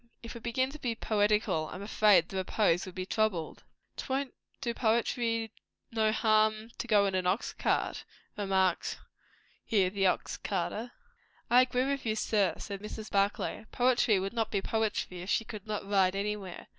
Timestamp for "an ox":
7.13-7.53